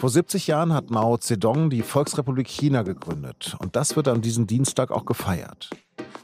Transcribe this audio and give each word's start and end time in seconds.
Vor 0.00 0.08
70 0.08 0.46
Jahren 0.46 0.72
hat 0.72 0.90
Mao 0.90 1.18
Zedong 1.18 1.68
die 1.68 1.82
Volksrepublik 1.82 2.48
China 2.48 2.84
gegründet 2.84 3.54
und 3.58 3.76
das 3.76 3.96
wird 3.96 4.08
an 4.08 4.22
diesem 4.22 4.46
Dienstag 4.46 4.90
auch 4.92 5.04
gefeiert. 5.04 5.68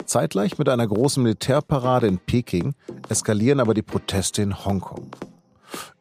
Zeitgleich 0.06 0.56
mit 0.56 0.71
einer 0.71 0.87
großen 0.87 1.22
Militärparade 1.22 2.07
in 2.07 2.17
Peking 2.17 2.73
eskalieren 3.11 3.61
aber 3.61 3.75
die 3.75 3.83
Proteste 3.83 4.41
in 4.41 4.65
Hongkong. 4.65 5.11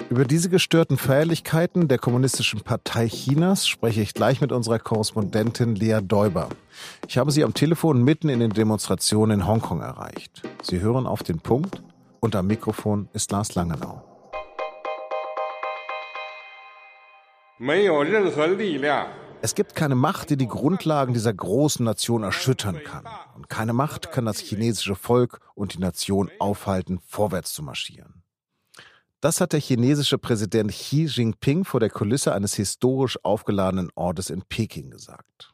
Über 0.09 0.23
diese 0.23 0.47
gestörten 0.47 0.95
Feierlichkeiten 0.95 1.89
der 1.89 1.97
Kommunistischen 1.97 2.61
Partei 2.61 3.09
Chinas 3.09 3.67
spreche 3.67 3.99
ich 3.99 4.13
gleich 4.13 4.39
mit 4.39 4.53
unserer 4.53 4.79
Korrespondentin 4.79 5.75
Lea 5.75 5.99
Däuber. 6.01 6.47
Ich 7.09 7.17
habe 7.17 7.31
sie 7.31 7.43
am 7.43 7.53
Telefon 7.53 8.05
mitten 8.05 8.29
in 8.29 8.39
den 8.39 8.51
Demonstrationen 8.51 9.41
in 9.41 9.47
Hongkong 9.47 9.81
erreicht. 9.81 10.43
Sie 10.61 10.79
hören 10.79 11.05
auf 11.05 11.23
den 11.23 11.39
Punkt 11.41 11.83
und 12.21 12.37
am 12.37 12.47
Mikrofon 12.47 13.09
ist 13.11 13.33
Lars 13.33 13.53
Langenau. 13.53 14.14
Es 19.41 19.55
gibt 19.55 19.75
keine 19.75 19.95
Macht, 19.95 20.29
die 20.29 20.35
die 20.35 20.47
Grundlagen 20.47 21.13
dieser 21.13 21.33
großen 21.33 21.85
Nation 21.85 22.23
erschüttern 22.23 22.81
kann. 22.83 23.05
Und 23.33 23.47
keine 23.47 23.71
Macht 23.71 24.11
kann 24.11 24.25
das 24.25 24.39
chinesische 24.39 24.95
Volk 24.95 25.39
und 25.53 25.73
die 25.73 25.79
Nation 25.79 26.29
aufhalten, 26.39 26.99
vorwärts 27.07 27.53
zu 27.53 27.63
marschieren. 27.63 28.23
Das 29.21 29.39
hat 29.39 29.53
der 29.53 29.61
chinesische 29.61 30.17
Präsident 30.17 30.71
Xi 30.71 31.05
Jinping 31.05 31.63
vor 31.63 31.79
der 31.79 31.89
Kulisse 31.89 32.33
eines 32.33 32.55
historisch 32.55 33.17
aufgeladenen 33.23 33.89
Ortes 33.95 34.29
in 34.29 34.41
Peking 34.41 34.89
gesagt. 34.89 35.53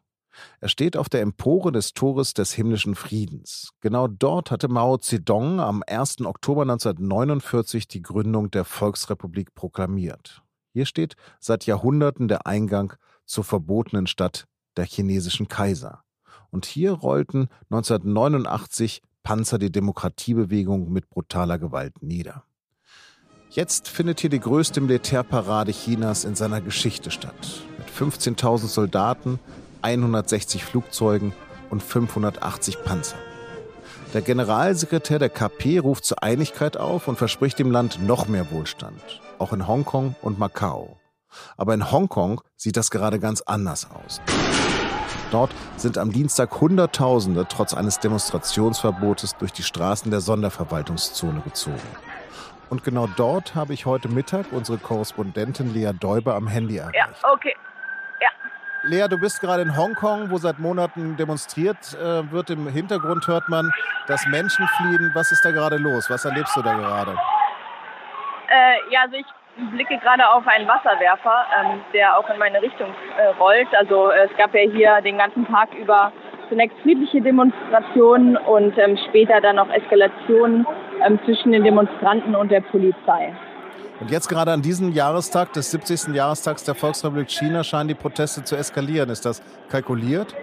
Er 0.60 0.70
steht 0.70 0.98
auf 0.98 1.08
der 1.08 1.22
Empore 1.22 1.72
des 1.72 1.94
Tores 1.94 2.34
des 2.34 2.52
himmlischen 2.52 2.96
Friedens. 2.96 3.74
Genau 3.80 4.08
dort 4.08 4.50
hatte 4.50 4.70
Mao 4.70 4.98
Zedong 4.98 5.60
am 5.60 5.84
1. 5.86 6.22
Oktober 6.22 6.64
1949 6.64 7.88
die 7.88 8.02
Gründung 8.02 8.50
der 8.50 8.66
Volksrepublik 8.66 9.54
proklamiert. 9.54 10.42
Hier 10.74 10.86
steht 10.86 11.16
seit 11.40 11.66
Jahrhunderten 11.66 12.28
der 12.28 12.48
Eingang 12.48 12.94
zur 13.26 13.44
verbotenen 13.44 14.08
Stadt 14.08 14.46
der 14.78 14.86
chinesischen 14.86 15.48
Kaiser. 15.48 16.04
Und 16.50 16.66
hier 16.66 16.92
rollten 16.92 17.50
1989 17.70 19.02
Panzer 19.24 19.60
die 19.60 19.72
Demokratiebewegung 19.72 20.92
mit 20.92 21.10
brutaler 21.10 21.60
Gewalt 21.60 22.02
nieder. 22.02 22.44
Jetzt 23.50 23.90
findet 23.90 24.22
hier 24.22 24.30
die 24.30 24.40
größte 24.40 24.80
Militärparade 24.80 25.74
Chinas 25.74 26.24
in 26.24 26.36
seiner 26.36 26.62
Geschichte 26.62 27.12
statt. 27.12 27.64
Mit 27.78 27.90
15.000 27.90 28.68
Soldaten, 28.68 29.40
160 29.82 30.64
Flugzeugen 30.64 31.34
und 31.70 31.84
580 31.84 32.84
Panzern. 32.84 33.20
Der 34.14 34.22
Generalsekretär 34.22 35.20
der 35.20 35.30
KP 35.30 35.80
ruft 35.80 36.06
zur 36.06 36.24
Einigkeit 36.24 36.78
auf 36.78 37.08
und 37.08 37.18
verspricht 37.18 37.60
dem 37.60 37.72
Land 37.72 38.02
noch 38.02 38.28
mehr 38.28 38.52
Wohlstand 38.52 39.22
auch 39.42 39.52
in 39.52 39.68
Hongkong 39.68 40.16
und 40.22 40.40
Macau. 40.40 40.98
Aber 41.58 41.74
in 41.74 41.92
Hongkong 41.92 42.42
sieht 42.56 42.78
das 42.78 42.92
gerade 42.92 43.20
ganz 43.20 43.42
anders 43.42 43.88
aus. 43.92 44.22
Dort 45.32 45.52
sind 45.78 45.98
am 45.98 46.12
Dienstag 46.12 46.60
Hunderttausende 46.60 47.46
trotz 47.48 47.74
eines 47.74 48.00
Demonstrationsverbotes 48.00 49.38
durch 49.38 49.54
die 49.54 49.64
Straßen 49.64 50.12
der 50.12 50.20
Sonderverwaltungszone 50.20 51.42
gezogen. 51.42 51.80
Und 52.70 52.84
genau 52.84 53.08
dort 53.18 53.56
habe 53.56 53.74
ich 53.74 53.86
heute 53.86 54.08
Mittag 54.10 54.48
unsere 54.52 54.78
Korrespondentin 54.78 55.74
Lea 55.74 55.92
Däuber 55.94 56.36
am 56.36 56.48
Handy 56.48 56.78
erreicht. 56.78 56.96
Ja, 56.96 57.32
okay. 57.32 57.56
Ja. 58.22 58.30
Lea, 58.84 59.08
du 59.10 59.18
bist 59.18 59.42
gerade 59.42 59.62
in 59.64 59.76
Hongkong, 59.76 60.32
wo 60.32 60.38
seit 60.38 60.60
Monaten 60.60 61.18
demonstriert 61.18 61.94
äh, 61.96 62.30
wird. 62.32 62.50
Im 62.50 62.68
Hintergrund 62.68 63.28
hört 63.28 63.50
man, 63.50 63.72
dass 64.08 64.26
Menschen 64.28 64.68
fliehen. 64.78 65.12
Was 65.14 65.32
ist 65.32 65.44
da 65.44 65.52
gerade 65.52 65.78
los? 65.78 66.10
Was 66.10 66.26
erlebst 66.26 66.56
du 66.56 66.62
da 66.62 66.74
gerade? 66.76 67.18
Äh, 68.52 68.94
ja, 68.94 69.02
also 69.04 69.16
ich 69.16 69.26
blicke 69.72 69.98
gerade 70.00 70.28
auf 70.30 70.46
einen 70.46 70.68
Wasserwerfer, 70.68 71.46
ähm, 71.60 71.82
der 71.94 72.18
auch 72.18 72.30
in 72.30 72.38
meine 72.38 72.62
Richtung 72.62 72.90
äh, 73.18 73.28
rollt. 73.40 73.74
Also 73.74 74.10
äh, 74.10 74.28
es 74.30 74.38
gab 74.38 74.54
ja 74.54 74.62
hier 74.62 75.02
den 75.02 75.18
ganzen 75.18 75.48
Tag 75.48 75.74
über 75.74 76.12
zunächst 76.50 76.78
friedliche 76.84 77.22
Demonstrationen 77.22 78.36
und 78.36 78.78
ähm, 78.78 78.98
später 79.08 79.40
dann 79.40 79.58
auch 79.58 79.70
Eskalationen 79.70 80.68
ähm, 81.06 81.18
zwischen 81.24 81.54
den 81.54 81.64
Demonstranten 81.64 82.36
und 82.36 82.52
der 82.52 82.60
Polizei. 82.60 83.34
Und 84.02 84.12
jetzt 84.12 84.28
gerade 84.28 84.52
an 84.52 84.62
diesem 84.62 84.92
Jahrestag 84.92 85.54
des 85.54 85.72
70. 85.72 86.14
Jahrestags 86.14 86.66
der 86.66 86.76
Volksrepublik 86.76 87.30
China 87.30 87.64
scheinen 87.64 87.88
die 87.88 87.94
Proteste 87.96 88.44
zu 88.44 88.58
eskalieren. 88.58 89.10
Ist 89.10 89.26
das 89.26 89.42
kalkuliert? 89.70 90.36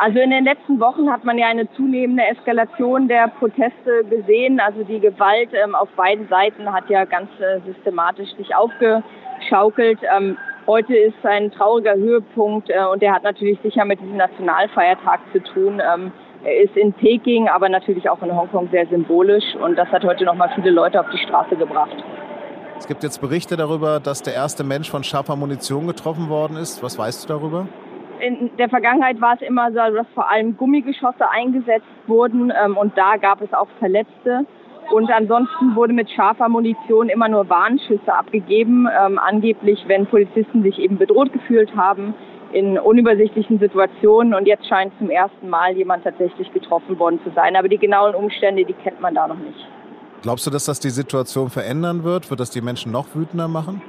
Also 0.00 0.20
in 0.20 0.30
den 0.30 0.44
letzten 0.44 0.78
Wochen 0.78 1.10
hat 1.10 1.24
man 1.24 1.38
ja 1.38 1.48
eine 1.48 1.68
zunehmende 1.72 2.22
Eskalation 2.22 3.08
der 3.08 3.26
Proteste 3.26 4.04
gesehen. 4.08 4.60
Also 4.60 4.84
die 4.84 5.00
Gewalt 5.00 5.50
ähm, 5.52 5.74
auf 5.74 5.88
beiden 5.96 6.28
Seiten 6.28 6.72
hat 6.72 6.88
ja 6.88 7.04
ganz 7.04 7.28
äh, 7.40 7.58
systematisch 7.66 8.28
sich 8.36 8.54
aufgeschaukelt. 8.54 9.98
Ähm, 10.16 10.38
heute 10.68 10.94
ist 10.94 11.16
ein 11.24 11.50
trauriger 11.50 11.94
Höhepunkt 11.96 12.70
äh, 12.70 12.84
und 12.84 13.02
der 13.02 13.12
hat 13.12 13.24
natürlich 13.24 13.58
sicher 13.60 13.84
mit 13.84 14.00
diesem 14.00 14.18
Nationalfeiertag 14.18 15.18
zu 15.32 15.42
tun. 15.42 15.82
Ähm, 15.82 16.12
er 16.44 16.62
ist 16.62 16.76
in 16.76 16.92
Peking, 16.92 17.48
aber 17.48 17.68
natürlich 17.68 18.08
auch 18.08 18.22
in 18.22 18.32
Hongkong 18.32 18.68
sehr 18.70 18.86
symbolisch 18.86 19.56
und 19.60 19.74
das 19.74 19.88
hat 19.88 20.04
heute 20.04 20.24
nochmal 20.24 20.52
viele 20.54 20.70
Leute 20.70 21.00
auf 21.00 21.06
die 21.12 21.18
Straße 21.18 21.56
gebracht. 21.56 21.96
Es 22.78 22.86
gibt 22.86 23.02
jetzt 23.02 23.20
Berichte 23.20 23.56
darüber, 23.56 23.98
dass 23.98 24.22
der 24.22 24.34
erste 24.34 24.62
Mensch 24.62 24.88
von 24.88 25.02
scharfer 25.02 25.34
Munition 25.34 25.88
getroffen 25.88 26.28
worden 26.28 26.56
ist. 26.56 26.84
Was 26.84 26.96
weißt 26.96 27.24
du 27.24 27.28
darüber? 27.34 27.66
In 28.20 28.50
der 28.56 28.68
Vergangenheit 28.68 29.20
war 29.20 29.34
es 29.34 29.42
immer 29.42 29.70
so, 29.70 29.78
dass 29.94 30.06
vor 30.14 30.30
allem 30.30 30.56
Gummigeschosse 30.56 31.28
eingesetzt 31.30 31.86
wurden 32.06 32.52
ähm, 32.64 32.76
und 32.76 32.96
da 32.96 33.16
gab 33.16 33.40
es 33.40 33.52
auch 33.52 33.68
Verletzte. 33.78 34.46
Und 34.90 35.10
ansonsten 35.10 35.74
wurde 35.74 35.92
mit 35.92 36.10
scharfer 36.10 36.48
Munition 36.48 37.10
immer 37.10 37.28
nur 37.28 37.48
Warnschüsse 37.50 38.12
abgegeben, 38.12 38.88
ähm, 38.88 39.18
angeblich, 39.18 39.84
wenn 39.86 40.06
Polizisten 40.06 40.62
sich 40.62 40.78
eben 40.78 40.96
bedroht 40.96 41.32
gefühlt 41.32 41.76
haben 41.76 42.14
in 42.52 42.78
unübersichtlichen 42.78 43.58
Situationen. 43.58 44.32
Und 44.32 44.46
jetzt 44.46 44.66
scheint 44.66 44.92
zum 44.98 45.10
ersten 45.10 45.50
Mal 45.50 45.76
jemand 45.76 46.04
tatsächlich 46.04 46.50
getroffen 46.54 46.98
worden 46.98 47.20
zu 47.22 47.30
sein. 47.34 47.54
Aber 47.56 47.68
die 47.68 47.76
genauen 47.76 48.14
Umstände, 48.14 48.64
die 48.64 48.72
kennt 48.72 49.00
man 49.00 49.14
da 49.14 49.28
noch 49.28 49.38
nicht. 49.38 49.66
Glaubst 50.22 50.46
du, 50.46 50.50
dass 50.50 50.64
das 50.64 50.80
die 50.80 50.90
Situation 50.90 51.50
verändern 51.50 52.02
wird? 52.02 52.30
Wird 52.30 52.40
das 52.40 52.50
die 52.50 52.62
Menschen 52.62 52.90
noch 52.90 53.14
wütender 53.14 53.46
machen? 53.46 53.82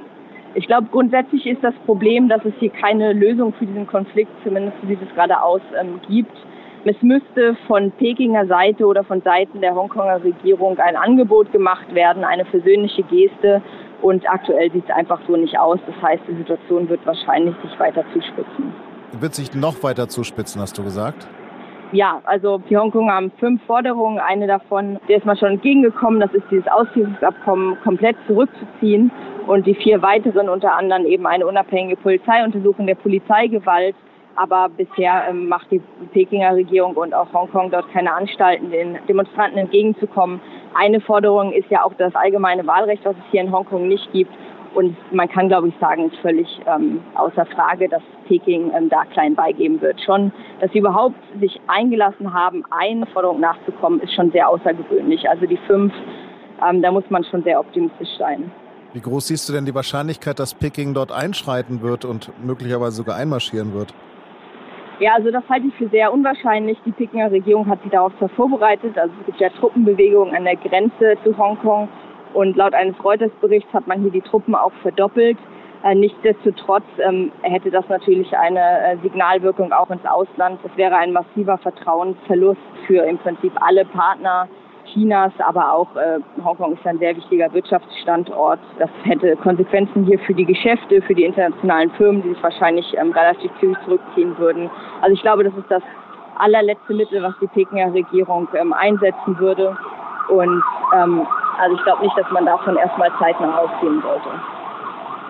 Ich 0.54 0.66
glaube, 0.66 0.88
grundsätzlich 0.90 1.46
ist 1.46 1.62
das 1.62 1.74
Problem, 1.86 2.28
dass 2.28 2.44
es 2.44 2.52
hier 2.58 2.70
keine 2.70 3.12
Lösung 3.12 3.52
für 3.54 3.66
diesen 3.66 3.86
Konflikt, 3.86 4.30
zumindest 4.42 4.76
so 4.80 4.88
sieht 4.88 5.00
es 5.00 5.14
gerade 5.14 5.40
aus, 5.40 5.60
ähm, 5.80 6.00
gibt. 6.08 6.36
Es 6.84 6.96
müsste 7.02 7.56
von 7.66 7.92
Pekinger 7.92 8.46
Seite 8.46 8.86
oder 8.86 9.04
von 9.04 9.20
Seiten 9.20 9.60
der 9.60 9.74
Hongkonger 9.74 10.24
Regierung 10.24 10.78
ein 10.78 10.96
Angebot 10.96 11.52
gemacht 11.52 11.94
werden, 11.94 12.24
eine 12.24 12.44
versöhnliche 12.46 13.02
Geste. 13.04 13.62
Und 14.02 14.28
aktuell 14.28 14.72
sieht 14.72 14.84
es 14.88 14.94
einfach 14.94 15.20
so 15.28 15.36
nicht 15.36 15.58
aus. 15.58 15.78
Das 15.86 16.02
heißt, 16.02 16.22
die 16.26 16.36
Situation 16.36 16.88
wird 16.88 17.04
wahrscheinlich 17.06 17.54
sich 17.62 17.78
weiter 17.78 18.02
zuspitzen. 18.14 18.72
Wird 19.20 19.34
sich 19.34 19.54
noch 19.54 19.82
weiter 19.82 20.08
zuspitzen, 20.08 20.60
hast 20.62 20.78
du 20.78 20.82
gesagt? 20.82 21.28
Ja, 21.92 22.22
also 22.24 22.58
die 22.70 22.76
Hongkonger 22.76 23.12
haben 23.12 23.30
fünf 23.38 23.62
Forderungen. 23.66 24.18
Eine 24.18 24.46
davon, 24.46 24.98
der 25.08 25.18
ist 25.18 25.26
mal 25.26 25.36
schon 25.36 25.50
entgegengekommen, 25.50 26.18
das 26.18 26.32
ist 26.32 26.44
dieses 26.50 26.66
Auslieferungsabkommen 26.68 27.76
komplett 27.82 28.16
zurückzuziehen 28.26 29.10
und 29.46 29.66
die 29.66 29.74
vier 29.74 30.02
weiteren 30.02 30.48
unter 30.48 30.74
anderem 30.74 31.06
eben 31.06 31.26
eine 31.26 31.46
unabhängige 31.46 31.96
Polizeiuntersuchung 31.96 32.86
der 32.86 32.94
Polizeigewalt. 32.94 33.94
Aber 34.36 34.68
bisher 34.68 35.24
ähm, 35.28 35.48
macht 35.48 35.70
die 35.70 35.82
Pekinger 36.12 36.54
Regierung 36.54 36.94
und 36.94 37.12
auch 37.12 37.32
Hongkong 37.32 37.70
dort 37.70 37.90
keine 37.92 38.12
Anstalten, 38.14 38.70
den 38.70 38.98
Demonstranten 39.08 39.58
entgegenzukommen. 39.58 40.40
Eine 40.74 41.00
Forderung 41.00 41.52
ist 41.52 41.68
ja 41.68 41.84
auch 41.84 41.92
das 41.94 42.14
allgemeine 42.14 42.66
Wahlrecht, 42.66 43.04
was 43.04 43.16
es 43.16 43.30
hier 43.32 43.42
in 43.42 43.52
Hongkong 43.52 43.88
nicht 43.88 44.10
gibt. 44.12 44.32
Und 44.72 44.96
man 45.12 45.28
kann, 45.28 45.48
glaube 45.48 45.68
ich, 45.68 45.74
sagen, 45.80 46.06
ist 46.06 46.16
völlig 46.18 46.46
ähm, 46.66 47.02
außer 47.16 47.44
Frage, 47.46 47.88
dass 47.88 48.02
Peking 48.28 48.70
ähm, 48.74 48.88
da 48.88 49.04
klein 49.04 49.34
beigeben 49.34 49.80
wird. 49.80 50.00
Schon, 50.00 50.32
dass 50.60 50.70
sie 50.70 50.78
überhaupt 50.78 51.16
sich 51.40 51.60
eingelassen 51.66 52.32
haben, 52.32 52.64
eine 52.70 53.04
Forderung 53.06 53.40
nachzukommen, 53.40 54.00
ist 54.00 54.14
schon 54.14 54.30
sehr 54.30 54.48
außergewöhnlich. 54.48 55.28
Also 55.28 55.46
die 55.46 55.58
fünf, 55.66 55.92
ähm, 56.64 56.82
da 56.82 56.92
muss 56.92 57.08
man 57.10 57.24
schon 57.24 57.42
sehr 57.42 57.58
optimistisch 57.58 58.16
sein. 58.16 58.52
Wie 58.92 59.00
groß 59.00 59.28
siehst 59.28 59.48
du 59.48 59.52
denn 59.52 59.66
die 59.66 59.74
Wahrscheinlichkeit, 59.74 60.40
dass 60.40 60.52
Peking 60.54 60.94
dort 60.94 61.12
einschreiten 61.12 61.80
wird 61.80 62.04
und 62.04 62.32
möglicherweise 62.44 62.96
sogar 62.96 63.16
einmarschieren 63.16 63.72
wird? 63.72 63.94
Ja, 64.98 65.14
also 65.14 65.30
das 65.30 65.44
halte 65.48 65.68
ich 65.68 65.74
für 65.76 65.88
sehr 65.88 66.12
unwahrscheinlich. 66.12 66.76
Die 66.84 66.90
Pekinger 66.90 67.30
Regierung 67.30 67.68
hat 67.68 67.80
sich 67.82 67.92
darauf 67.92 68.12
vorbereitet. 68.34 68.98
Also 68.98 69.14
es 69.20 69.26
gibt 69.26 69.40
ja 69.40 69.48
Truppenbewegungen 69.50 70.34
an 70.34 70.44
der 70.44 70.56
Grenze 70.56 71.16
zu 71.24 71.38
Hongkong. 71.38 71.88
Und 72.34 72.56
laut 72.56 72.74
eines 72.74 73.02
Reuters-Berichts 73.02 73.72
hat 73.72 73.86
man 73.86 74.02
hier 74.02 74.10
die 74.10 74.20
Truppen 74.20 74.54
auch 74.54 74.72
verdoppelt. 74.82 75.38
Äh, 75.84 75.94
nichtsdestotrotz 75.94 76.84
ähm, 76.98 77.32
hätte 77.42 77.70
das 77.70 77.88
natürlich 77.88 78.36
eine 78.36 78.60
äh, 78.60 78.96
Signalwirkung 79.02 79.72
auch 79.72 79.90
ins 79.90 80.04
Ausland. 80.04 80.60
Das 80.62 80.76
wäre 80.76 80.96
ein 80.96 81.12
massiver 81.12 81.58
Vertrauensverlust 81.58 82.60
für 82.86 83.04
im 83.04 83.18
Prinzip 83.18 83.52
alle 83.60 83.84
Partner 83.84 84.48
Chinas, 84.92 85.32
aber 85.38 85.72
auch 85.72 85.94
äh, 85.96 86.18
Hongkong 86.44 86.74
ist 86.74 86.86
ein 86.86 86.98
sehr 86.98 87.16
wichtiger 87.16 87.52
Wirtschaftsstandort. 87.52 88.60
Das 88.78 88.90
hätte 89.04 89.36
Konsequenzen 89.36 90.04
hier 90.04 90.18
für 90.20 90.34
die 90.34 90.44
Geschäfte, 90.44 91.02
für 91.02 91.14
die 91.14 91.24
internationalen 91.24 91.90
Firmen, 91.92 92.22
die 92.22 92.30
sich 92.30 92.42
wahrscheinlich 92.42 92.86
ähm, 92.96 93.12
relativ 93.12 93.50
zügig 93.60 93.76
zurückziehen 93.84 94.36
würden. 94.38 94.70
Also 95.00 95.14
ich 95.14 95.22
glaube, 95.22 95.44
das 95.44 95.54
ist 95.54 95.70
das 95.70 95.82
allerletzte 96.38 96.94
Mittel, 96.94 97.22
was 97.22 97.34
die 97.40 97.46
Pekinger 97.48 97.92
Regierung 97.92 98.48
ähm, 98.54 98.72
einsetzen 98.72 99.38
würde. 99.38 99.76
Und 100.28 100.62
ähm, 100.94 101.26
also 101.58 101.76
ich 101.76 101.82
glaube 101.82 102.02
nicht, 102.02 102.16
dass 102.16 102.30
man 102.30 102.46
davon 102.46 102.76
erstmal 102.76 103.10
zeitnah 103.18 103.58
ausgehen 103.58 104.00
sollte. 104.02 104.28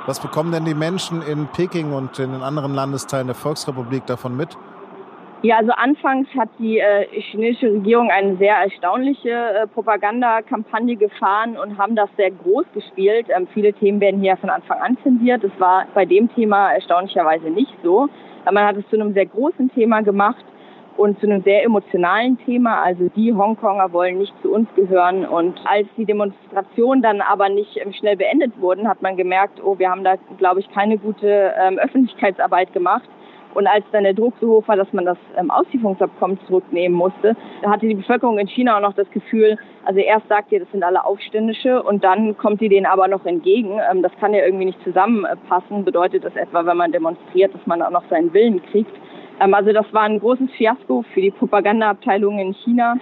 Was 0.07 0.21
bekommen 0.21 0.53
denn 0.53 0.65
die 0.65 0.75
Menschen 0.75 1.23
in 1.23 1.47
Peking 1.49 1.93
und 1.93 2.19
in 2.19 2.33
den 2.33 2.43
anderen 2.43 2.75
Landesteilen 2.75 3.27
der 3.27 3.37
Volksrepublik 3.37 4.07
davon 4.07 4.37
mit? 4.37 4.57
Ja, 5.43 5.57
also 5.57 5.73
anfangs 5.73 6.29
hat 6.37 6.51
die 6.59 6.81
äh, 6.81 7.07
chinesische 7.19 7.73
Regierung 7.73 8.11
eine 8.11 8.37
sehr 8.37 8.57
erstaunliche 8.57 9.31
äh, 9.31 9.67
Propagandakampagne 9.69 10.97
gefahren 10.97 11.57
und 11.57 11.79
haben 11.79 11.97
das 11.97 12.11
sehr 12.19 12.31
groß 12.31 12.67
gespielt. 12.75 13.27
Ähm, 13.35 13.49
viele 13.55 13.73
Themen 13.73 14.03
werden 14.03 14.21
hier 14.21 14.37
von 14.37 14.51
Anfang 14.51 14.81
an 14.81 14.99
zensiert. 15.03 15.43
Das 15.43 15.53
war 15.59 15.87
bei 15.95 16.05
dem 16.05 16.31
Thema 16.35 16.75
erstaunlicherweise 16.75 17.49
nicht 17.49 17.73
so. 17.83 18.11
Aber 18.45 18.53
man 18.53 18.67
hat 18.67 18.77
es 18.77 18.87
zu 18.91 18.97
einem 18.97 19.15
sehr 19.15 19.25
großen 19.25 19.71
Thema 19.73 20.03
gemacht 20.03 20.45
und 20.99 21.19
zu 21.21 21.27
einem 21.27 21.43
sehr 21.43 21.65
emotionalen 21.65 22.37
Thema. 22.45 22.83
Also 22.83 23.09
die 23.17 23.33
Hongkonger 23.33 23.95
wollen 23.95 24.19
nicht 24.19 24.35
zu 24.43 24.53
uns 24.53 24.69
gehören. 24.77 25.25
Und 25.25 25.59
als 25.65 25.89
die 25.97 26.05
Demonstrationen 26.05 27.01
dann 27.01 27.23
aber 27.23 27.49
nicht 27.49 27.79
ähm, 27.79 27.95
schnell 27.95 28.19
beendet 28.19 28.61
wurden, 28.61 28.87
hat 28.87 29.01
man 29.01 29.17
gemerkt, 29.17 29.59
oh, 29.65 29.79
wir 29.79 29.89
haben 29.89 30.05
da, 30.05 30.17
glaube 30.37 30.61
ich, 30.61 30.71
keine 30.71 30.99
gute 30.99 31.55
ähm, 31.59 31.79
Öffentlichkeitsarbeit 31.79 32.75
gemacht 32.75 33.09
und 33.55 33.67
als 33.67 33.85
dann 33.93 34.05
der 34.05 34.15
Druck 34.15 34.35
so 34.41 34.49
hoch 34.49 34.69
war, 34.69 34.77
dass 34.77 34.93
man 34.93 35.05
das 35.05 35.19
ähm, 35.37 35.51
Auslieferungsabkommen 35.51 36.39
zurücknehmen 36.47 36.97
musste, 36.97 37.37
da 37.63 37.71
hatte 37.71 37.87
die 37.87 37.95
Bevölkerung 37.95 38.39
in 38.39 38.47
China 38.47 38.77
auch 38.77 38.83
noch 38.83 38.95
das 38.95 39.11
Gefühl, 39.11 39.57
also 39.85 40.01
erst 40.01 40.29
sagt 40.29 40.53
ihr, 40.53 40.61
das 40.61 40.71
sind 40.71 40.83
alle 40.85 41.05
Aufständische 41.05 41.83
und 41.83 42.05
dann 42.05 42.37
kommt 42.37 42.61
ihr 42.63 42.69
denen 42.69 42.87
aber 42.87 43.09
noch 43.09 43.25
entgegen. 43.27 43.81
Ähm, 43.91 44.03
das 44.03 44.13
kann 44.21 44.35
ja 44.35 44.45
irgendwie 44.45 44.67
nicht 44.67 44.83
zusammenpassen. 44.85 45.85
Bedeutet 45.85 46.25
das 46.25 46.37
etwa, 46.37 46.65
wenn 46.67 46.77
man 46.77 46.93
demonstriert, 46.93 47.55
dass 47.55 47.67
man 47.67 47.83
auch 47.83 47.91
noch 47.91 48.05
seinen 48.09 48.33
Willen 48.33 48.63
kriegt? 48.67 48.93
Ähm, 49.41 49.55
also 49.55 49.73
das 49.73 49.87
war 49.93 50.03
ein 50.03 50.21
großes 50.21 50.51
Fiasko 50.57 51.05
für 51.15 51.21
die 51.21 51.31
Propagandaabteilung 51.31 52.39
in 52.39 52.55
China. 52.55 52.97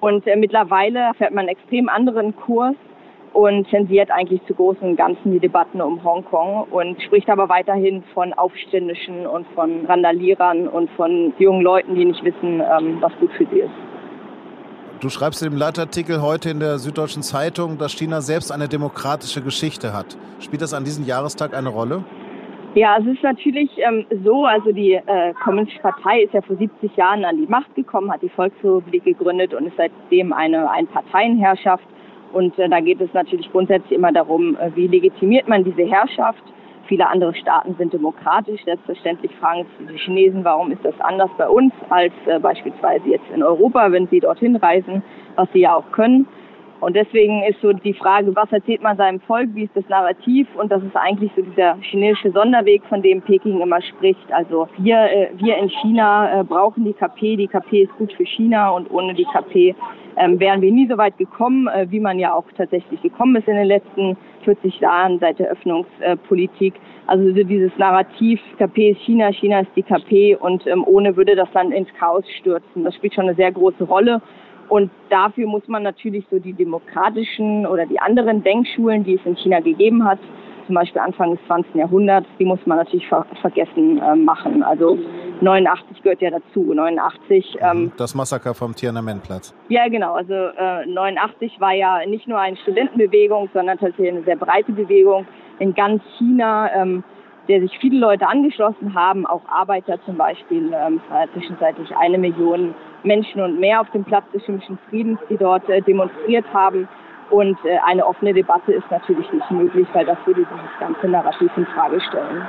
Und 0.00 0.26
äh, 0.26 0.36
mittlerweile 0.36 1.12
fährt 1.16 1.32
man 1.32 1.46
einen 1.46 1.56
extrem 1.56 1.88
anderen 1.88 2.34
Kurs 2.34 2.74
und 3.32 3.68
zensiert 3.70 4.10
eigentlich 4.10 4.40
zu 4.46 4.54
großen 4.54 4.90
und 4.90 4.96
Ganzen 4.96 5.32
die 5.32 5.40
Debatten 5.40 5.80
um 5.80 6.02
Hongkong 6.04 6.66
und 6.70 7.00
spricht 7.02 7.28
aber 7.28 7.48
weiterhin 7.48 8.02
von 8.14 8.32
Aufständischen 8.32 9.26
und 9.26 9.46
von 9.54 9.86
Randalierern 9.86 10.68
und 10.68 10.90
von 10.92 11.32
jungen 11.38 11.62
Leuten, 11.62 11.94
die 11.94 12.04
nicht 12.04 12.22
wissen, 12.24 12.60
ähm, 12.60 12.98
was 13.00 13.12
gut 13.20 13.30
für 13.32 13.46
sie 13.46 13.60
ist. 13.60 13.74
Du 15.00 15.08
schreibst 15.08 15.42
in 15.42 15.50
dem 15.50 15.58
Leitartikel 15.58 16.22
heute 16.22 16.50
in 16.50 16.60
der 16.60 16.78
Süddeutschen 16.78 17.22
Zeitung, 17.22 17.76
dass 17.76 17.92
China 17.92 18.20
selbst 18.20 18.52
eine 18.52 18.68
demokratische 18.68 19.42
Geschichte 19.42 19.92
hat. 19.92 20.16
Spielt 20.38 20.62
das 20.62 20.74
an 20.74 20.84
diesem 20.84 21.04
Jahrestag 21.04 21.54
eine 21.54 21.70
Rolle? 21.70 22.04
Ja, 22.74 22.96
es 22.98 23.06
ist 23.06 23.22
natürlich 23.22 23.70
ähm, 23.78 24.06
so, 24.24 24.46
also 24.46 24.72
die 24.72 24.92
äh, 24.92 25.34
Kommunistische 25.44 25.82
Partei 25.82 26.22
ist 26.22 26.32
ja 26.32 26.40
vor 26.40 26.56
70 26.56 26.96
Jahren 26.96 27.24
an 27.24 27.36
die 27.36 27.46
Macht 27.46 27.74
gekommen, 27.74 28.10
hat 28.10 28.22
die 28.22 28.30
Volksrepublik 28.30 29.04
gegründet 29.04 29.52
und 29.52 29.66
ist 29.66 29.76
seitdem 29.76 30.32
eine 30.32 30.70
Einparteienherrschaft. 30.70 31.84
Und 32.32 32.58
äh, 32.58 32.68
da 32.68 32.80
geht 32.80 33.00
es 33.00 33.12
natürlich 33.12 33.50
grundsätzlich 33.50 33.92
immer 33.92 34.12
darum, 34.12 34.56
äh, 34.56 34.70
wie 34.74 34.86
legitimiert 34.86 35.48
man 35.48 35.64
diese 35.64 35.82
Herrschaft. 35.82 36.42
Viele 36.86 37.08
andere 37.08 37.34
Staaten 37.34 37.74
sind 37.76 37.92
demokratisch. 37.92 38.64
Selbstverständlich 38.64 39.32
fragen 39.36 39.66
die 39.80 39.98
Chinesen, 39.98 40.44
warum 40.44 40.72
ist 40.72 40.84
das 40.84 40.98
anders 41.00 41.30
bei 41.38 41.48
uns 41.48 41.72
als 41.90 42.12
äh, 42.26 42.38
beispielsweise 42.38 43.08
jetzt 43.08 43.30
in 43.34 43.42
Europa, 43.42 43.92
wenn 43.92 44.08
sie 44.08 44.20
dorthin 44.20 44.56
reisen, 44.56 45.02
was 45.36 45.48
sie 45.52 45.60
ja 45.60 45.74
auch 45.74 45.90
können. 45.92 46.26
Und 46.82 46.96
deswegen 46.96 47.44
ist 47.44 47.60
so 47.60 47.72
die 47.72 47.94
Frage, 47.94 48.34
was 48.34 48.50
erzählt 48.50 48.82
man 48.82 48.96
seinem 48.96 49.20
Volk, 49.20 49.50
wie 49.54 49.62
ist 49.62 49.76
das 49.76 49.88
Narrativ? 49.88 50.48
Und 50.56 50.72
das 50.72 50.82
ist 50.82 50.96
eigentlich 50.96 51.30
so 51.36 51.42
dieser 51.42 51.76
chinesische 51.80 52.32
Sonderweg, 52.32 52.82
von 52.88 53.00
dem 53.02 53.22
Peking 53.22 53.60
immer 53.60 53.80
spricht. 53.80 54.32
Also 54.32 54.66
wir, 54.78 54.96
äh, 54.96 55.28
wir 55.36 55.58
in 55.58 55.68
China 55.68 56.40
äh, 56.40 56.42
brauchen 56.42 56.84
die 56.84 56.92
KP, 56.92 57.36
die 57.36 57.46
KP 57.46 57.82
ist 57.82 57.96
gut 57.98 58.12
für 58.14 58.26
China 58.26 58.70
und 58.70 58.90
ohne 58.90 59.14
die 59.14 59.24
KP 59.26 59.76
ähm, 60.16 60.40
wären 60.40 60.60
wir 60.60 60.72
nie 60.72 60.88
so 60.88 60.98
weit 60.98 61.16
gekommen, 61.18 61.68
äh, 61.68 61.86
wie 61.88 62.00
man 62.00 62.18
ja 62.18 62.34
auch 62.34 62.46
tatsächlich 62.56 63.00
gekommen 63.00 63.36
ist 63.36 63.46
in 63.46 63.54
den 63.54 63.68
letzten 63.68 64.16
40 64.42 64.80
Jahren 64.80 65.20
seit 65.20 65.38
der 65.38 65.50
Öffnungspolitik. 65.50 66.74
Also 67.06 67.24
so 67.28 67.44
dieses 67.44 67.70
Narrativ, 67.78 68.40
KP 68.58 68.90
ist 68.90 69.02
China, 69.02 69.32
China 69.32 69.60
ist 69.60 69.70
die 69.76 69.84
KP 69.84 70.34
und 70.34 70.66
ähm, 70.66 70.82
ohne 70.84 71.16
würde 71.16 71.36
das 71.36 71.52
Land 71.54 71.72
ins 71.72 71.94
Chaos 71.96 72.24
stürzen. 72.40 72.82
Das 72.82 72.96
spielt 72.96 73.14
schon 73.14 73.26
eine 73.26 73.36
sehr 73.36 73.52
große 73.52 73.84
Rolle. 73.84 74.20
Und 74.72 74.90
dafür 75.10 75.46
muss 75.46 75.68
man 75.68 75.82
natürlich 75.82 76.24
so 76.30 76.38
die 76.38 76.54
demokratischen 76.54 77.66
oder 77.66 77.84
die 77.84 78.00
anderen 78.00 78.42
Denkschulen, 78.42 79.04
die 79.04 79.16
es 79.16 79.26
in 79.26 79.36
China 79.36 79.60
gegeben 79.60 80.02
hat, 80.02 80.18
zum 80.64 80.76
Beispiel 80.76 81.02
Anfang 81.02 81.32
des 81.32 81.40
20. 81.46 81.74
Jahrhunderts, 81.74 82.26
die 82.38 82.46
muss 82.46 82.58
man 82.64 82.78
natürlich 82.78 83.06
ver 83.06 83.26
vergessen 83.42 83.98
äh, 83.98 84.16
machen. 84.16 84.62
Also 84.62 84.98
89 85.42 86.02
gehört 86.02 86.22
ja 86.22 86.30
dazu. 86.30 86.72
89. 86.72 87.54
Mhm. 87.54 87.60
Ähm, 87.60 87.92
das 87.98 88.14
Massaker 88.14 88.54
vom 88.54 88.74
Tiananmenplatz. 88.74 89.54
Ja, 89.68 89.88
genau. 89.88 90.14
Also 90.14 90.32
äh, 90.32 90.86
89 90.86 91.60
war 91.60 91.74
ja 91.74 92.06
nicht 92.06 92.26
nur 92.26 92.38
eine 92.38 92.56
Studentenbewegung, 92.56 93.50
sondern 93.52 93.76
tatsächlich 93.76 94.12
eine 94.12 94.22
sehr 94.22 94.36
breite 94.36 94.72
Bewegung 94.72 95.26
in 95.58 95.74
ganz 95.74 96.02
China. 96.16 96.70
Ähm, 96.74 97.04
der 97.48 97.60
sich 97.60 97.76
viele 97.80 97.98
Leute 97.98 98.28
angeschlossen 98.28 98.94
haben, 98.94 99.26
auch 99.26 99.42
Arbeiter 99.48 99.98
zum 100.04 100.16
Beispiel, 100.16 100.72
ähm, 100.72 101.00
zwischenzeitlich 101.34 101.90
eine 101.96 102.16
Million 102.16 102.72
Menschen 103.04 103.40
und 103.40 103.58
mehr 103.58 103.80
auf 103.80 103.90
dem 103.90 104.04
Platz 104.04 104.24
des 104.32 104.42
Chemischen 104.44 104.78
Friedens, 104.88 105.18
die 105.28 105.36
dort 105.36 105.68
äh, 105.68 105.80
demonstriert 105.82 106.44
haben. 106.52 106.88
Und 107.30 107.58
äh, 107.64 107.78
eine 107.86 108.06
offene 108.06 108.34
Debatte 108.34 108.72
ist 108.72 108.90
natürlich 108.90 109.30
nicht 109.32 109.50
möglich, 109.50 109.88
weil 109.92 110.04
das 110.04 110.18
würde 110.24 110.44
dieses 110.44 110.78
ganze 110.80 111.08
Narrativ 111.08 111.50
in 111.56 111.66
Frage 111.66 112.00
stellen. 112.00 112.46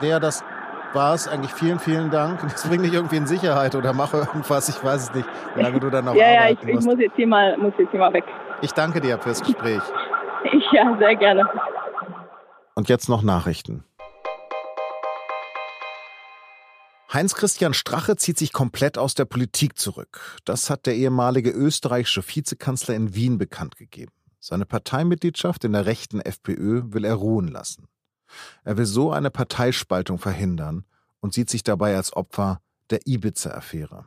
Ja, 0.00 0.18
das 0.18 0.44
war 0.92 1.14
es 1.14 1.28
eigentlich. 1.28 1.52
Vielen, 1.52 1.78
vielen 1.78 2.10
Dank. 2.10 2.40
Das 2.50 2.68
bringt 2.68 2.84
dich 2.84 2.94
irgendwie 2.94 3.16
in 3.16 3.26
Sicherheit 3.26 3.74
oder 3.74 3.92
mache 3.92 4.18
irgendwas. 4.18 4.68
Ich 4.68 4.82
weiß 4.82 5.10
es 5.10 5.14
nicht, 5.14 5.28
wie 5.54 5.62
lange 5.62 5.80
du 5.80 5.90
dann 5.90 6.06
noch 6.06 6.14
ja, 6.16 6.32
Ja, 6.32 6.50
ich, 6.50 6.62
ich 6.62 6.84
muss, 6.84 6.98
jetzt 6.98 7.16
hier 7.16 7.26
mal, 7.26 7.56
muss 7.58 7.72
jetzt 7.78 7.90
hier 7.90 8.00
mal 8.00 8.12
weg. 8.12 8.24
Ich 8.62 8.72
danke 8.72 9.00
dir 9.00 9.18
fürs 9.18 9.42
Gespräch. 9.42 9.82
Ich, 10.44 10.64
ja, 10.72 10.96
sehr 10.98 11.16
gerne. 11.16 11.48
Und 12.74 12.88
jetzt 12.88 13.08
noch 13.08 13.22
Nachrichten. 13.22 13.84
Heinz-Christian 17.12 17.74
Strache 17.74 18.14
zieht 18.14 18.38
sich 18.38 18.52
komplett 18.52 18.96
aus 18.96 19.16
der 19.16 19.24
Politik 19.24 19.76
zurück. 19.78 20.38
Das 20.44 20.70
hat 20.70 20.86
der 20.86 20.94
ehemalige 20.94 21.50
österreichische 21.50 22.22
Vizekanzler 22.22 22.94
in 22.94 23.16
Wien 23.16 23.36
bekannt 23.36 23.76
gegeben. 23.76 24.12
Seine 24.38 24.64
Parteimitgliedschaft 24.64 25.64
in 25.64 25.72
der 25.72 25.86
rechten 25.86 26.20
FPÖ 26.20 26.82
will 26.92 27.04
er 27.04 27.14
ruhen 27.14 27.48
lassen. 27.48 27.88
Er 28.62 28.76
will 28.78 28.86
so 28.86 29.10
eine 29.10 29.30
Parteispaltung 29.30 30.18
verhindern 30.18 30.84
und 31.18 31.34
sieht 31.34 31.50
sich 31.50 31.64
dabei 31.64 31.96
als 31.96 32.12
Opfer 32.12 32.60
der 32.90 33.00
Ibiza-Affäre. 33.06 34.06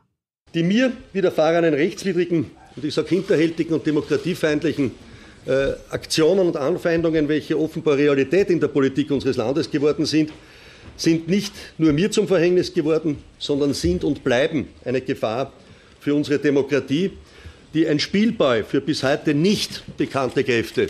Die 0.54 0.62
mir 0.62 0.92
widerfahrenen 1.12 1.74
rechtswidrigen 1.74 2.52
und 2.74 2.84
ich 2.86 2.94
sage 2.94 3.08
hinterhältigen 3.10 3.74
und 3.74 3.86
demokratiefeindlichen 3.86 4.92
äh, 5.44 5.72
Aktionen 5.90 6.46
und 6.46 6.56
Anfeindungen, 6.56 7.28
welche 7.28 7.58
offenbar 7.58 7.98
Realität 7.98 8.48
in 8.48 8.60
der 8.60 8.68
Politik 8.68 9.10
unseres 9.10 9.36
Landes 9.36 9.70
geworden 9.70 10.06
sind, 10.06 10.32
sind 10.96 11.28
nicht 11.28 11.52
nur 11.78 11.92
mir 11.92 12.10
zum 12.10 12.28
Verhängnis 12.28 12.72
geworden, 12.72 13.18
sondern 13.38 13.74
sind 13.74 14.04
und 14.04 14.24
bleiben 14.24 14.68
eine 14.84 15.00
Gefahr 15.00 15.52
für 16.00 16.14
unsere 16.14 16.38
Demokratie, 16.38 17.12
die 17.72 17.88
ein 17.88 17.98
Spielball 17.98 18.64
für 18.64 18.80
bis 18.80 19.02
heute 19.02 19.34
nicht 19.34 19.82
bekannte 19.96 20.44
Kräfte 20.44 20.88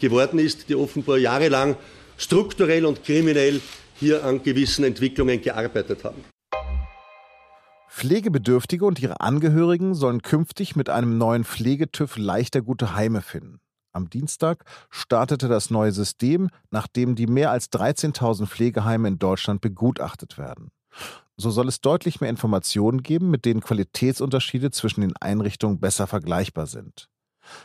geworden 0.00 0.38
ist, 0.38 0.68
die 0.68 0.74
offenbar 0.74 1.18
jahrelang 1.18 1.76
strukturell 2.16 2.84
und 2.84 3.04
kriminell 3.04 3.60
hier 3.98 4.24
an 4.24 4.42
gewissen 4.42 4.84
Entwicklungen 4.84 5.40
gearbeitet 5.40 6.04
haben. 6.04 6.24
Pflegebedürftige 7.90 8.84
und 8.84 9.00
ihre 9.00 9.20
Angehörigen 9.20 9.94
sollen 9.94 10.22
künftig 10.22 10.76
mit 10.76 10.88
einem 10.88 11.18
neuen 11.18 11.44
Pflegetüv 11.44 12.16
leichter 12.16 12.62
gute 12.62 12.94
Heime 12.94 13.22
finden. 13.22 13.60
Am 13.92 14.10
Dienstag 14.10 14.64
startete 14.90 15.48
das 15.48 15.70
neue 15.70 15.92
System, 15.92 16.50
nachdem 16.70 17.14
die 17.14 17.26
mehr 17.26 17.50
als 17.50 17.70
13.000 17.72 18.46
Pflegeheime 18.46 19.08
in 19.08 19.18
Deutschland 19.18 19.60
begutachtet 19.60 20.38
werden. 20.38 20.70
So 21.36 21.50
soll 21.50 21.68
es 21.68 21.80
deutlich 21.80 22.20
mehr 22.20 22.30
Informationen 22.30 23.02
geben, 23.02 23.30
mit 23.30 23.44
denen 23.44 23.60
Qualitätsunterschiede 23.60 24.70
zwischen 24.70 25.02
den 25.02 25.16
Einrichtungen 25.16 25.78
besser 25.78 26.06
vergleichbar 26.06 26.66
sind. 26.66 27.08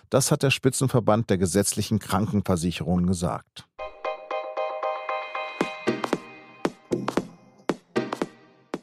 Das 0.10 0.32
hat 0.32 0.44
der 0.44 0.52
Spitzenverband 0.52 1.30
der 1.30 1.38
gesetzlichen 1.38 2.00
Krankenversicherungen 2.00 3.08
gesagt. 3.08 3.68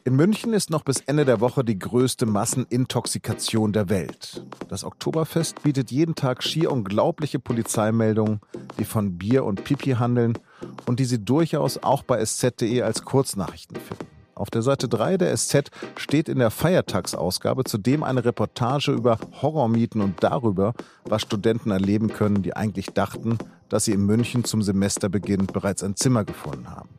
In 0.03 0.15
München 0.15 0.53
ist 0.53 0.71
noch 0.71 0.83
bis 0.83 1.01
Ende 1.01 1.25
der 1.25 1.41
Woche 1.41 1.63
die 1.63 1.77
größte 1.77 2.25
Massenintoxikation 2.25 3.71
der 3.71 3.89
Welt. 3.89 4.43
Das 4.67 4.83
Oktoberfest 4.83 5.61
bietet 5.61 5.91
jeden 5.91 6.15
Tag 6.15 6.43
schier 6.43 6.71
unglaubliche 6.71 7.37
Polizeimeldungen, 7.37 8.39
die 8.79 8.85
von 8.85 9.19
Bier 9.19 9.45
und 9.45 9.63
Pipi 9.63 9.91
handeln 9.91 10.39
und 10.87 10.99
die 10.99 11.05
Sie 11.05 11.23
durchaus 11.23 11.83
auch 11.83 12.01
bei 12.01 12.19
sz.de 12.19 12.81
als 12.81 13.03
Kurznachrichten 13.03 13.77
finden. 13.77 14.07
Auf 14.33 14.49
der 14.49 14.63
Seite 14.63 14.87
3 14.87 15.17
der 15.17 15.37
SZ 15.37 15.69
steht 15.97 16.29
in 16.29 16.39
der 16.39 16.49
Feiertagsausgabe 16.49 17.63
zudem 17.63 18.01
eine 18.01 18.25
Reportage 18.25 18.91
über 18.91 19.19
Horrormieten 19.39 20.01
und 20.01 20.23
darüber, 20.23 20.73
was 21.05 21.21
Studenten 21.21 21.69
erleben 21.69 22.07
können, 22.07 22.41
die 22.41 22.55
eigentlich 22.55 22.87
dachten, 22.87 23.37
dass 23.69 23.85
sie 23.85 23.91
in 23.91 24.03
München 24.07 24.45
zum 24.45 24.63
Semesterbeginn 24.63 25.45
bereits 25.45 25.83
ein 25.83 25.95
Zimmer 25.95 26.25
gefunden 26.25 26.71
haben. 26.71 26.89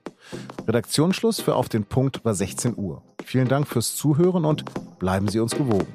Redaktionsschluss 0.73 1.38
für 1.38 1.55
Auf 1.55 1.69
den 1.69 1.85
Punkt 1.85 2.25
war 2.25 2.33
16 2.33 2.79
Uhr. 2.79 3.02
Vielen 3.23 3.47
Dank 3.47 3.69
fürs 3.69 3.95
Zuhören 3.95 4.47
und 4.47 4.64
bleiben 4.99 5.29
Sie 5.29 5.38
uns 5.38 5.55
gewogen. 5.55 5.87